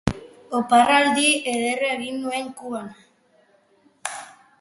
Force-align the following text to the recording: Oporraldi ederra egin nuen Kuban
Oporraldi 0.59 1.25
ederra 1.51 1.89
egin 1.97 2.17
nuen 2.23 2.49
Kuban 2.63 2.89